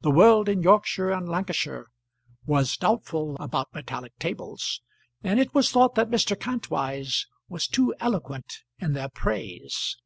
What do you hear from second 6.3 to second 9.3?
Kantwise was too eloquent in their